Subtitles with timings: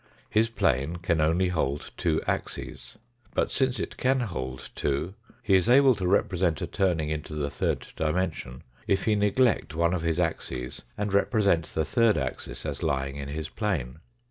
[0.31, 2.97] His plane can only hold two axes.
[3.35, 7.51] But, since it can hold two, he is able to represent a turning into the
[7.51, 12.81] third dimension if he neglect one of his axes and represent the third axis as
[12.81, 13.99] lying in his plane.